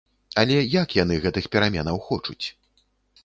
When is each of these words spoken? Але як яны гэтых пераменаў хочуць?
Але 0.43 0.55
як 0.83 0.95
яны 1.03 1.17
гэтых 1.25 1.49
пераменаў 1.55 1.99
хочуць? 2.07 2.45